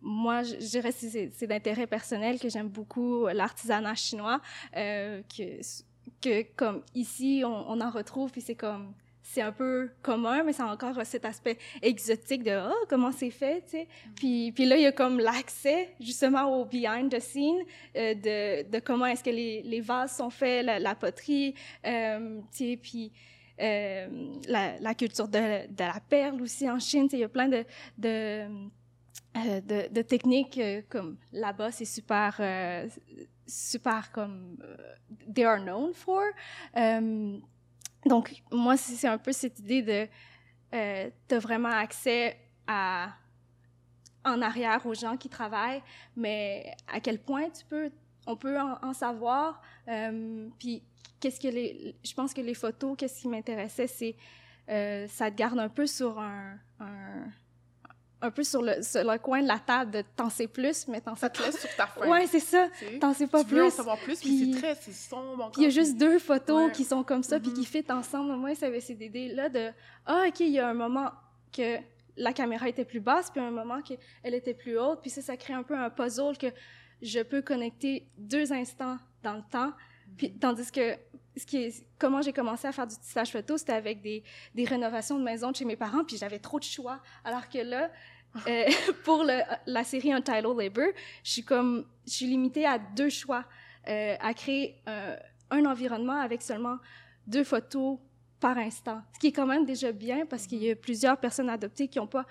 [0.00, 4.40] moi, je dirais que c'est d'intérêt personnel que j'aime beaucoup l'artisanat chinois,
[4.72, 5.60] que,
[6.20, 8.94] que comme ici, on, on en retrouve, puis c'est comme
[9.30, 13.62] c'est un peu commun, mais c'est encore cet aspect exotique de oh, comment c'est fait,
[13.62, 13.82] tu sais.
[13.82, 14.14] Mm.
[14.14, 17.58] Puis, puis là, il y a comme l'accès justement au behind the scene
[17.94, 21.54] euh, de, de, comment est-ce que les, les, vases sont faits, la, poterie,
[21.86, 23.12] euh, tu sais, puis
[23.60, 24.08] euh,
[24.48, 27.28] la, la, culture de, de, la perle aussi en Chine, tu sais, il y a
[27.28, 27.64] plein de,
[27.98, 28.08] de,
[29.36, 32.40] euh, de, de techniques comme là-bas, c'est super,
[33.46, 34.56] super comme
[35.34, 36.22] they are known for.
[38.06, 40.08] Donc, moi, c'est un peu cette idée de
[40.74, 43.12] euh, tu as vraiment accès à
[44.24, 45.82] en arrière aux gens qui travaillent,
[46.16, 47.90] mais à quel point tu peux,
[48.26, 49.62] on peut en, savoir.
[49.88, 50.82] Euh, puis,
[51.20, 54.16] qu'est-ce que les, je pense que les photos, qu'est-ce qui m'intéressait, c'est
[54.68, 57.24] euh, ça te garde un peu sur un, un
[58.20, 61.00] un peu sur le, sur le, coin de la table de t'en sais plus, mais
[61.00, 61.52] t'en sais pas.
[61.52, 62.08] sur ta fin.
[62.08, 62.68] Ouais, c'est ça.
[63.00, 63.56] T'en sais pas tu plus.
[63.58, 66.72] Veux en savoir plus, puis c'est très, c'est sombre il y a juste deux photos
[66.72, 67.64] qui sont comme ça, puis qui mm-hmm.
[67.64, 68.34] fit ensemble.
[68.36, 69.70] Moi, ça avait cette idée-là de,
[70.06, 71.10] ah, OK, il y a un moment
[71.52, 71.78] que
[72.16, 75.36] la caméra était plus basse, puis un moment qu'elle était plus haute, puis ça, ça
[75.36, 76.48] crée un peu un puzzle que
[77.00, 79.72] je peux connecter deux instants dans le temps,
[80.16, 80.38] puis, mm-hmm.
[80.40, 80.96] tandis que
[81.38, 84.22] ce qui est, comment j'ai commencé à faire du tissage photo, c'était avec des,
[84.54, 87.00] des rénovations de maison de chez mes parents, puis j'avais trop de choix.
[87.24, 87.90] Alors que là,
[88.46, 88.64] euh,
[89.04, 90.88] pour le, la série Untitled Labor,
[91.24, 93.44] je suis comme, je suis limitée à deux choix,
[93.88, 95.16] euh, à créer euh,
[95.50, 96.78] un environnement avec seulement
[97.26, 97.98] deux photos
[98.40, 101.50] par instant, ce qui est quand même déjà bien parce qu'il y a plusieurs personnes
[101.50, 102.24] adoptées qui n'ont pas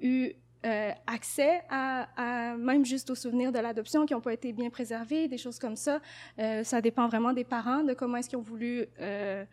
[0.00, 0.32] eu
[0.66, 2.08] euh, accès à,
[2.50, 5.58] à, même juste aux souvenirs de l'adoption qui n'ont pas été bien préservés, des choses
[5.58, 6.00] comme ça.
[6.38, 9.44] Euh, ça dépend vraiment des parents, de comment est-ce qu'ils ont voulu euh,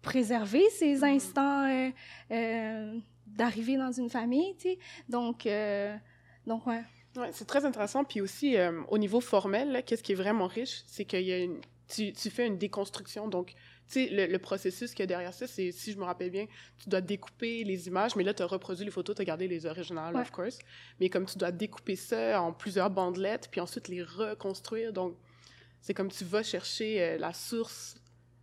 [0.00, 1.16] préserver ces mm-hmm.
[1.16, 1.92] instants
[3.26, 4.78] d'arriver dans une famille, tu sais.
[5.08, 5.46] Donc,
[6.46, 6.82] donc ouais.
[7.16, 8.04] Ouais, c'est très intéressant.
[8.04, 8.56] Puis aussi,
[8.88, 12.30] au niveau formel, qu'est-ce qui est vraiment riche, c'est qu'il y a une, tu, tu,
[12.30, 13.28] fais une déconstruction.
[13.28, 13.54] Donc,
[13.88, 16.46] tu sais, le, processus qu'il y a derrière ça, c'est, si je me rappelle bien,
[16.78, 19.46] tu dois découper les images, mais là, tu as reproduit les photos, tu as gardé
[19.46, 20.58] les originales, of course.
[21.00, 24.92] Mais comme tu dois découper ça en plusieurs bandelettes, puis ensuite les reconstruire.
[24.92, 25.16] Donc,
[25.80, 27.96] c'est comme tu vas chercher euh, la source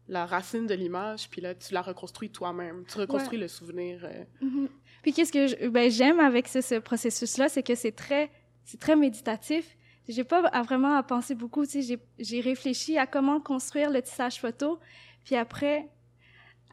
[0.08, 2.84] la racine de l'image, puis là, tu la reconstruis toi-même.
[2.88, 4.04] Tu reconstruis le souvenir.
[4.04, 4.24] Euh.
[4.44, 4.68] Mm-hmm.
[5.02, 8.30] Puis qu'est-ce que ben, j'aime avec ce, ce processus-là, c'est que c'est très,
[8.66, 9.78] c'est très méditatif.
[10.08, 11.66] J'ai pas à vraiment à penser beaucoup.
[11.66, 14.80] Tu sais, j'ai réfléchi à comment construire le tissage photo,
[15.24, 15.90] puis après,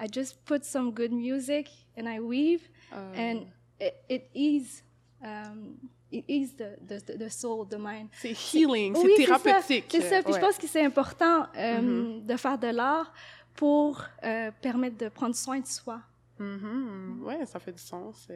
[0.00, 2.62] I just put some good music and I weave,
[2.92, 3.14] euh.
[3.16, 3.46] and
[3.80, 4.82] it, it is.
[5.22, 5.78] Um,
[6.10, 8.08] it is the, the, the soul, the mind.
[8.12, 9.84] C'est healing, c'est thérapeutique.
[9.90, 10.22] C'est ça.
[10.22, 12.26] Puis je pense que c'est important euh, mm-hmm.
[12.26, 13.12] de faire de l'art
[13.54, 16.00] pour euh, permettre de prendre soin de soi.
[16.40, 17.20] Mm-hmm.
[17.20, 18.28] Oui, ça fait du sens.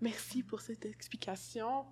[0.00, 1.84] Merci pour cette explication.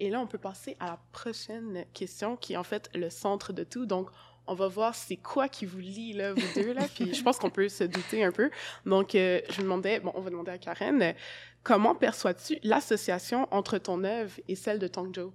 [0.00, 3.52] Et là, on peut passer à la prochaine question qui est en fait le centre
[3.52, 3.84] de tout.
[3.86, 4.10] Donc,
[4.46, 6.86] on va voir c'est quoi qui vous lie, là, vous deux, là.
[6.94, 8.50] Puis je pense qu'on peut se douter un peu.
[8.86, 11.14] Donc, euh, je me demandais, bon, on va demander à Karen,
[11.62, 15.32] comment perçois-tu l'association entre ton œuvre et celle de Tongjo?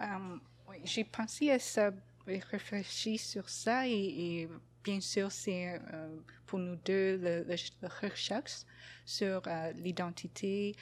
[0.00, 1.92] Um, oui, j'ai pensé à ça,
[2.26, 4.48] réfléchi sur ça et,
[4.86, 5.80] bien sûr, c'est
[6.46, 7.44] pour nous deux le,
[8.02, 8.62] recherche
[9.04, 9.42] sur
[9.74, 10.76] l'identité,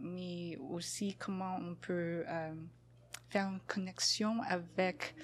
[0.00, 2.24] mais aussi comment on peut
[3.28, 5.14] faire une connexion avec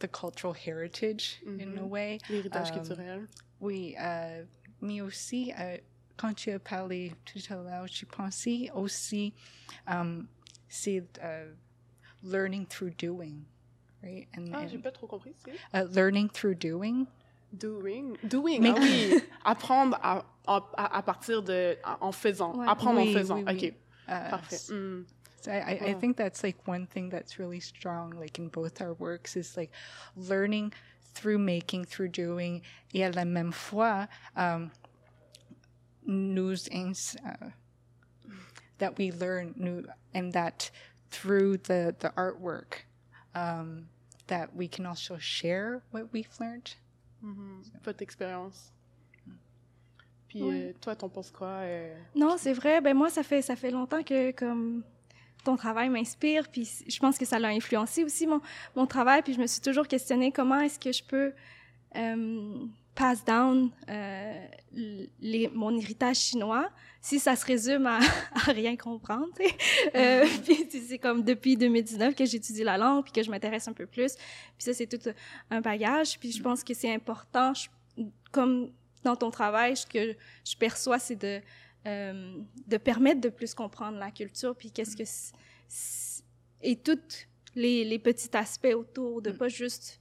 [0.00, 1.88] the cultural heritage in a Mhm.
[1.90, 2.18] way.
[2.28, 3.28] L'héritage Euh, culturel.
[3.60, 4.44] Oui, euh,
[4.80, 5.78] mais aussi, euh,
[6.16, 9.32] quand tu as parlé tout à l'heure, j'ai pensé aussi,
[10.68, 11.54] c'est euh,
[12.22, 13.44] learning through doing,
[14.04, 14.28] right?
[14.36, 15.32] And, Ah, j'ai pas trop compris.
[15.72, 17.06] Uh, learning through doing.
[17.56, 18.16] doing.
[18.28, 18.60] Doing.
[18.62, 19.22] Mais- Ah oui.
[19.44, 21.76] Apprendre à, à, à partir de.
[22.00, 22.54] en faisant.
[22.56, 22.66] Ouais.
[22.68, 23.36] Apprendre Oui, en faisant.
[23.38, 23.68] oui, oui.
[23.68, 23.74] OK.
[24.08, 24.72] Uh, Parfait.
[24.72, 25.04] Mm.
[25.40, 28.80] So I, I, I think that's like one thing that's really strong, like in both
[28.80, 29.70] our works, is like
[30.16, 30.72] learning
[31.14, 32.62] through making, through doing,
[32.94, 34.70] et à la même fois, um,
[36.06, 37.50] nous ins- uh,
[38.78, 40.70] that we learn, nous, and that
[41.10, 42.84] through the the artwork,
[43.34, 43.88] um,
[44.28, 46.68] that we can also share what we've learned.
[47.22, 47.62] Mhm.
[47.84, 48.72] Votre expérience.
[50.28, 50.70] Puis Ouais.
[50.70, 51.46] euh, toi, t'en penses quoi?
[51.62, 51.94] euh?
[52.14, 52.80] Non, c'est vrai.
[52.80, 54.82] Ben moi, ça fait ça fait longtemps que comme
[55.44, 58.40] ton travail m'inspire, puis je pense que ça l'a influencé aussi mon,
[58.74, 59.22] mon travail.
[59.22, 61.32] Puis je me suis toujours questionnée comment est-ce que je peux
[61.96, 64.46] euh, pass down euh,
[65.20, 67.98] les, mon héritage chinois si ça se résume à,
[68.48, 69.28] à rien comprendre.
[69.94, 73.72] Euh, puis c'est- comme depuis 2019 que j'étudie la langue puis que je m'intéresse un
[73.72, 74.14] peu plus.
[74.16, 75.10] Puis ça c'est tout
[75.50, 76.18] un bagage.
[76.18, 77.68] Puis je pense que c'est important, je-
[78.32, 78.70] comme
[79.02, 81.40] dans ton travail, ce que je perçois, c'est de
[81.86, 85.32] euh, de permettre de plus comprendre la culture, puis qu'est-ce que c-
[85.68, 86.22] c-
[86.62, 86.98] et tous
[87.54, 89.36] les, les petits aspects autour, de Mm.
[89.36, 90.00] pas juste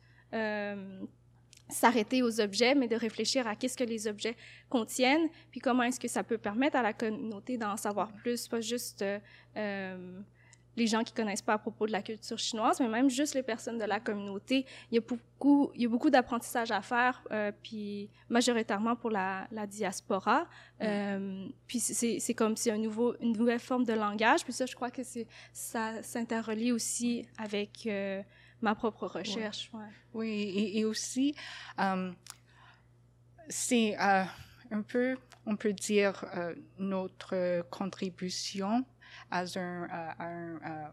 [1.69, 4.35] s'arrêter aux objets, mais de réfléchir à qu'est-ce que les objets
[4.69, 8.61] contiennent, puis comment est-ce que ça peut permettre à la communauté d'en savoir plus, pas
[8.61, 9.19] juste euh,
[9.57, 10.21] euh,
[10.75, 13.43] les gens qui connaissent pas à propos de la culture chinoise, mais même juste les
[13.43, 14.65] personnes de la communauté.
[14.91, 19.11] Il y a beaucoup, il y a beaucoup d'apprentissage à faire, euh, puis majoritairement pour
[19.11, 20.47] la, la diaspora.
[20.81, 24.43] Euh, puis c'est comme si un nouveau, une nouvelle forme de langage.
[24.43, 27.87] Puis ça, je crois que c'est ça s'interrelie aussi avec
[28.63, 29.69] ma propre recherche.
[29.73, 29.85] Ouais.
[30.13, 31.35] Oui, et, et aussi,
[31.79, 32.11] euh,
[33.49, 34.23] c'est euh,
[34.71, 38.85] un peu, on peut dire, euh, notre contribution
[39.29, 40.91] à un, à un,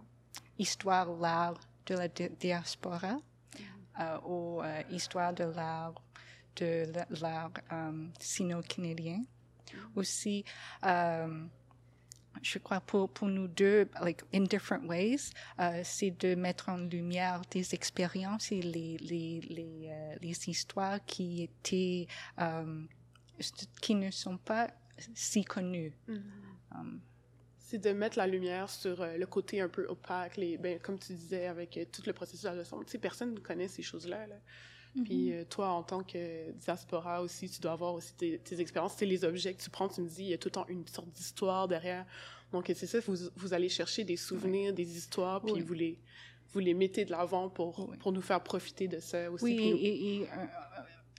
[0.59, 3.17] histoire l'art de la di- diaspora,
[4.01, 5.95] euh, ou histoire de l'art
[6.57, 7.53] de la- l'art
[8.19, 9.23] sino-canadien.
[9.95, 10.45] Aussi,
[10.85, 11.45] euh,
[12.43, 16.79] je crois pour, pour nous deux, like in different ways, euh, c'est de mettre en
[16.79, 22.07] lumière des expériences et les, les, les, euh, les histoires qui étaient,
[22.39, 22.85] euh,
[23.81, 24.71] qui ne sont pas
[25.15, 25.93] si connues.
[26.73, 27.01] Um,
[27.59, 31.15] C'est de mettre la lumière sur le côté un peu opaque, les, ben, comme tu
[31.15, 32.83] disais, avec tout le processus de la leçon.
[32.85, 34.27] Tu sais, personne ne connaît ces choses-là.
[34.27, 34.37] Là.
[35.05, 38.95] Puis euh, toi, en tant que diaspora aussi, tu dois avoir aussi tes, tes expériences.
[38.97, 40.67] C'est les objets que tu prends, tu me dis, il y a tout le temps
[40.69, 42.05] une sorte d'histoire derrière.
[42.53, 45.61] Donc, c'est ça, vous, vous allez chercher des souvenirs, des histoires, puis Oui.
[45.61, 45.99] vous, les,
[46.53, 47.97] vous les mettez de l'avant pour, Oui.
[47.99, 49.45] pour nous faire profiter de ça aussi.
[49.45, 50.45] oui, nous- et, euh,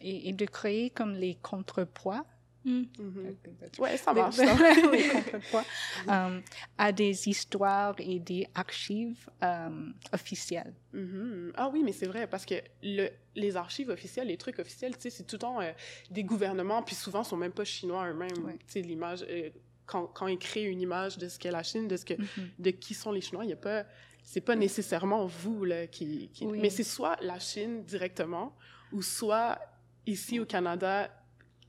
[0.01, 2.25] et, et de créer comme les contrepoids.
[2.63, 2.83] Mm.
[2.99, 3.35] Mhm.
[3.59, 4.35] That's Ouais, ça marche.
[4.37, 4.45] ça.
[4.55, 5.65] contrepoids,
[6.07, 6.41] um,
[6.77, 10.73] à des histoires et des archives um, officielles.
[10.93, 11.53] Mhm.
[11.55, 15.01] Ah oui, mais c'est vrai, parce que le, les archives officielles, les trucs officiels, tu
[15.03, 15.71] sais, c'est tout le temps euh,
[16.11, 18.45] des gouvernements, puis souvent, ils sont même pas chinois eux-mêmes.
[18.45, 18.53] Ouais.
[18.59, 19.49] Tu sais, l'image, euh,
[19.87, 22.49] quand, quand ils créent une image de ce qu'est la Chine, de, ce que, Mhm.
[22.59, 23.85] de qui sont les Chinois, il y a pas...
[24.23, 26.29] C'est pas nécessairement vous, là, qui...
[26.31, 26.59] qui- Oui.
[26.61, 28.55] Mais c'est soit la Chine directement,
[28.91, 29.57] ou soit
[30.05, 31.09] ici au Canada,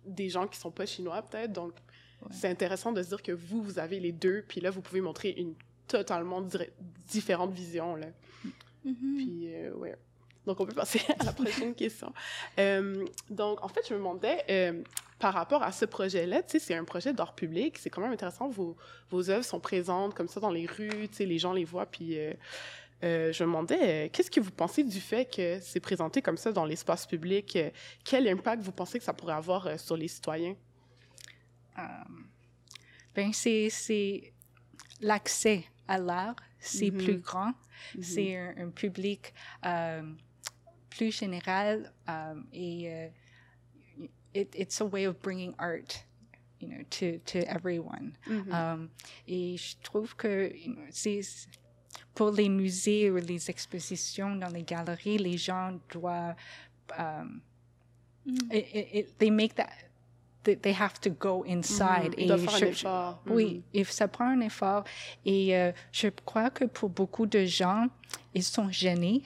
[0.07, 1.53] des gens qui sont pas chinois, peut-être.
[1.53, 1.73] Donc,
[2.23, 2.29] Ouais.
[2.31, 5.01] c'est intéressant de se dire que vous, vous avez les deux, puis là, vous pouvez
[5.01, 5.55] montrer une
[5.89, 6.41] totalement
[7.09, 8.07] différente vision, là.
[8.85, 8.95] Mhm.
[9.17, 9.97] Puis, euh, ouais.
[10.47, 12.13] Donc, on peut passer à la prochaine question.
[12.59, 14.83] Euh, donc, en fait, je me demandais, euh,
[15.19, 18.13] par rapport à ce projet-là, tu sais, c'est un projet d'art public, c'est quand même
[18.13, 18.77] intéressant, vos,
[19.11, 21.87] vos œuvres sont présentes comme ça dans les rues, tu sais, les gens les voient,
[21.87, 22.17] puis
[23.03, 26.37] euh, je me demandais, euh, qu'est-ce que vous pensez du fait que c'est présenté comme
[26.37, 27.57] ça dans l'espace public?
[27.57, 27.71] Euh,
[28.05, 30.55] quel impact vous pensez que ça pourrait avoir sur les citoyens?
[33.15, 34.33] Ben c'est
[35.01, 36.99] l'accès à l'art, c'est Mhm.
[37.03, 37.53] plus grand,
[38.01, 39.35] c'est un, un public
[40.91, 43.11] plus général um, et
[44.35, 46.05] it, it's a way of bringing art,
[46.61, 48.13] you know, to to everyone.
[48.27, 48.53] Mhm.
[48.53, 48.91] Um,
[49.27, 51.21] et je trouve que you know, c'est
[52.15, 56.35] pour les musées ou les expositions dans les galeries, les gens doivent
[56.99, 57.41] um,
[58.25, 58.53] Mm.
[58.53, 59.69] it, it, they make that
[60.45, 63.23] they, they have to go inside doivent et faire un je- effort.
[63.27, 64.85] oui, et ça prend un effort.
[65.25, 67.89] Et euh, je crois que pour beaucoup de gens,
[68.33, 69.23] ils sont gênés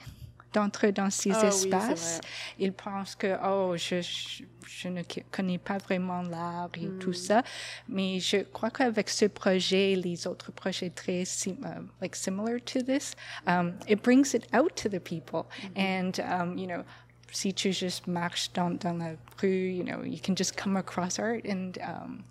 [0.53, 2.19] d'entrer dans ces oui, espaces.
[2.21, 6.99] c'est Ils pensent que, oh, je, je, je ne connais pas vraiment l'art et Hmm.
[6.99, 7.43] tout ça.
[7.87, 12.81] Mais je crois qu'avec ce projet, les autres projets très sim- uh, like similar to
[12.81, 13.13] this,
[13.45, 15.45] um, it brings it out to the people.
[15.75, 15.79] Mm-hmm.
[15.79, 16.83] And, um, you know,
[17.31, 21.19] si tu juste marches dans, dans la rue, you know, you can just come across
[21.19, 22.23] art and, um,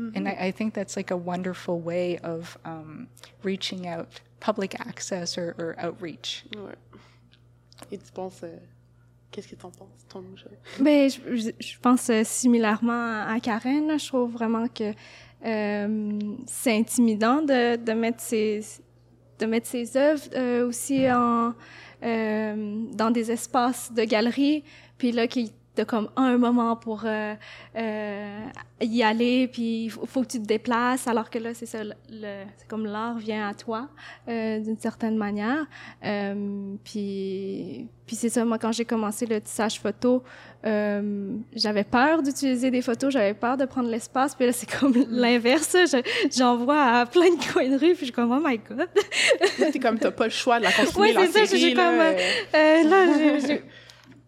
[0.00, 0.16] Mm-hmm.
[0.16, 3.08] and I, I think that's like a wonderful way of um,
[3.42, 6.44] reaching out, public access or, or outreach.
[6.56, 6.74] Ouais.
[7.90, 8.40] Et tu penses.
[8.44, 8.56] euh,
[9.30, 10.50] Qu'est-ce que t'en penses, ton jeu?
[10.80, 13.98] Ben, je, je- pense euh, similairement à Karen.
[13.98, 14.92] Je trouve vraiment que
[15.44, 18.60] euh, c'est intimidant de, de mettre ses
[19.38, 21.54] de mettre ses œuvres aussi en
[22.02, 24.64] dans des espaces de galerie,
[24.98, 27.34] puis là qu'il t'as comme un moment pour euh,
[27.76, 28.40] euh,
[28.82, 31.82] y aller, puis il faut, faut que tu te déplaces, alors que là, c'est ça,
[31.82, 31.92] le,
[32.58, 33.88] c'est comme l'art vient à toi,
[34.28, 35.64] euh, d'une certaine manière.
[36.04, 40.22] Euh, puis, puis c'est ça, moi, quand j'ai commencé le tissage photo,
[40.66, 44.92] euh, j'avais peur d'utiliser des photos, j'avais peur de prendre l'espace, puis là, c'est comme
[45.08, 48.42] l'inverse, je- j'en vois à plein de coins de rue, puis je suis comme, oh
[48.46, 48.88] my God!
[49.72, 52.12] T'es comme, t'as pas le choix de la c'est ça, j'ai comme, euh,
[52.54, 53.06] Euh, là,
[53.40, 53.62] j'ai- j'ai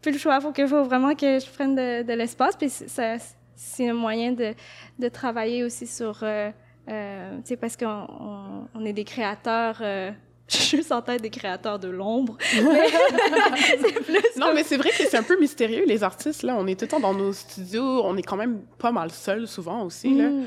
[0.05, 0.41] plus le choix.
[0.41, 2.57] Faut que, faut vraiment que je prenne de, de l'espace.
[2.57, 4.53] Puis c'est- un moyen de,
[4.99, 6.51] de travailler aussi sur, euh,
[6.91, 9.79] euh, tu sais, parce qu'on on, on est des créateurs.
[9.81, 10.11] euh,
[10.49, 12.37] je suis juste en tête des créateurs de l'ombre.
[14.37, 16.57] Non, mais c'est vrai que c'est un peu mystérieux, les artistes, là.
[16.59, 19.47] On est tout le temps dans nos studios, on est quand même pas mal seuls,
[19.47, 20.29] souvent, aussi, là.
[20.29, 20.45] Mm.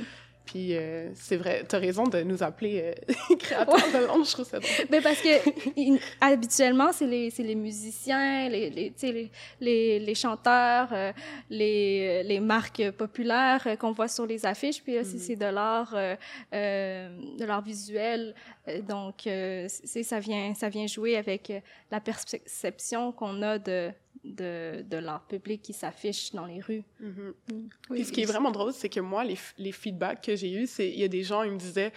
[0.47, 4.45] Puis euh, c'est vrai, t'as raison de nous appeler euh, créateurs de l'ombre, je trouve
[4.47, 4.87] ça drôle.
[4.89, 8.93] Ben parce que in- habituellement, c'est les, les musiciens, les, les,
[9.59, 11.11] les, les, chanteurs, euh,
[11.49, 14.81] les, les marques populaires qu'on voit sur les affiches.
[14.81, 15.93] Puis là, c'est- c'est de l'art,
[16.53, 18.33] de l'art visuel.
[18.87, 19.27] Donc,
[19.67, 21.51] ça, vient, ça vient jouer avec
[21.91, 23.91] la perception qu'on a de,
[24.23, 26.83] de, de l'art public qui s'affiche dans les rues.
[26.99, 27.33] Mhm.
[27.49, 30.51] Oui, Puis ce qui est vraiment drôle, c'est que moi, les, les feedbacks que j'ai
[30.53, 31.91] eus, c'est il y a des gens, ils me disaient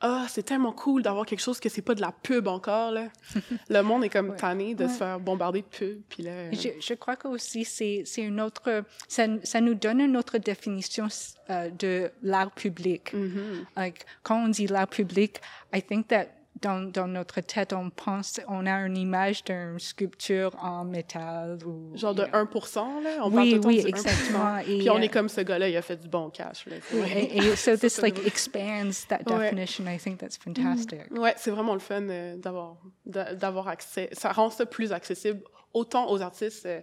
[0.00, 3.08] Ah, c'est tellement cool d'avoir quelque chose que c'est pas de la pub encore, là.
[3.70, 4.36] Le monde est comme Ouais.
[4.36, 6.30] tanné de se faire bombarder de pub, puis là...
[6.32, 10.16] euh, Je, je crois que aussi c'est c'est une autre ça, ça nous donne une
[10.16, 11.06] autre définition
[11.50, 13.12] euh, de l'art public.
[13.14, 13.64] mhm.
[13.76, 15.40] Like quand on dit l'art public,
[15.72, 16.26] I think that
[16.62, 21.90] dans, dans notre tête on pense on a une image d'une sculpture en métal ou
[21.96, 22.44] Genre de you know.
[22.44, 23.10] 1%, là?
[23.22, 23.88] On parle oui le temps oui du 1%.
[23.88, 24.58] exactement.
[24.58, 26.76] Et, Puis on euh, est comme ce gars-là, il a fait du bon cash, là.
[26.92, 29.50] oui, et, et so this like expands that Ouais.
[29.50, 29.84] definition.
[29.86, 31.00] I think that's fantastic.
[31.10, 34.08] Ouais, c'est vraiment le fun euh, d'avoir d'a- d'avoir accès.
[34.12, 35.40] Ça rend ça plus accessible
[35.74, 36.80] autant aux artistes euh,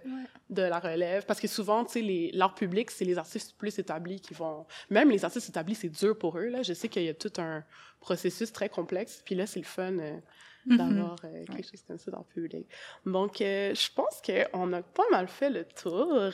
[0.50, 4.20] de la relève parce que souvent, tu sais, l'art public, c'est les artistes plus établis
[4.20, 4.66] qui vont.
[4.90, 6.62] Même les artistes établis, c'est dur pour eux là.
[6.62, 7.64] Je sais qu'il y a tout un
[8.00, 9.22] processus très complexe.
[9.24, 10.18] Puis là, c'est le fun euh,
[10.64, 10.76] Mhm.
[10.76, 12.68] d'avoir euh, quelque chose comme ça dans le public.
[13.04, 16.30] Donc, je pense qu'on a pas mal fait le tour.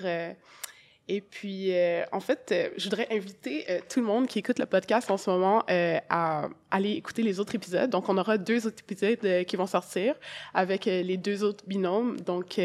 [1.08, 4.58] Et puis, euh, en fait, euh, je voudrais inviter euh, tout le monde qui écoute
[4.58, 7.88] le podcast en ce moment euh, à aller écouter les autres épisodes.
[7.88, 10.14] Donc, on aura deux autres épisodes euh, qui vont sortir
[10.52, 12.20] avec euh, les deux autres binômes.
[12.20, 12.60] Donc,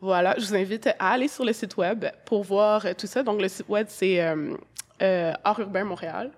[0.00, 3.22] voilà, je vous invite à aller sur le site web pour voir tout ça.
[3.22, 4.20] Donc, le site web, c'est
[5.00, 6.30] Art Urbain Montréal.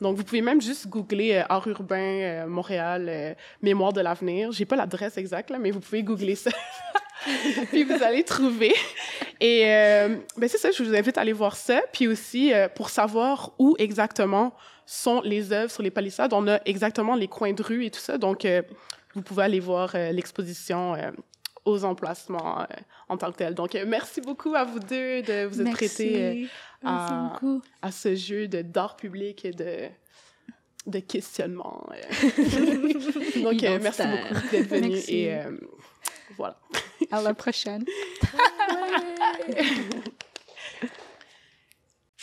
[0.00, 4.50] Donc, vous pouvez même juste googler Art Urbain Montréal, euh, Mémoire de l'avenir.
[4.52, 6.50] J'ai pas l'adresse exacte, là, mais vous pouvez googler ça.
[7.70, 8.74] puis vous allez trouver.
[9.40, 11.80] Et euh, ben c'est ça, je vous invite à aller voir ça.
[11.92, 14.54] Puis aussi, euh, pour savoir où exactement
[14.86, 18.00] sont les œuvres sur les palissades, on a exactement les coins de rue et tout
[18.00, 18.18] ça.
[18.18, 18.62] Donc, euh,
[19.14, 20.96] vous pouvez aller voir l'exposition
[21.64, 22.64] aux emplacements euh,
[23.08, 23.54] en tant que tel.
[23.54, 26.48] Donc, euh, merci beaucoup à vous deux de vous être prêtés
[26.84, 29.88] euh, à, ce jeu d'art public et de
[30.86, 31.86] de questionnement.
[33.42, 35.16] Donc, merci beaucoup d'être venu Merci.
[35.16, 35.38] et
[36.36, 36.58] voilà.
[37.10, 37.84] À la prochaine.